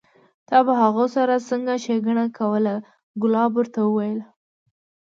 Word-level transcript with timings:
تا 0.47 0.57
به 0.65 0.73
هغو 0.81 1.05
سره 1.15 1.35
څنګه 1.49 1.73
ښېګڼه 1.83 2.25
کوله؟ 2.37 2.75
کلاب 3.21 3.51
ورته 3.57 3.79
وویل: 3.85 4.19